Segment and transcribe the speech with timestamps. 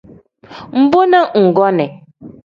[0.81, 1.91] Mbo na nggonii.